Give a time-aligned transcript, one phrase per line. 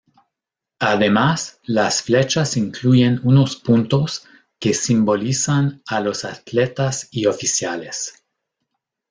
[0.79, 4.25] Además, las flechas incluyen unos puntos
[4.57, 8.25] que simbolizan a los atletas y oficiales.